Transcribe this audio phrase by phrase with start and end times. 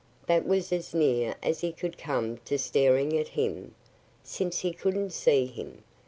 [0.25, 3.75] That was as near as he could come to staring at him,
[4.23, 5.83] since he couldn't see him.